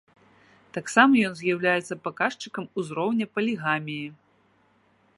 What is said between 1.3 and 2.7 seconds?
з'яўляецца паказчыкам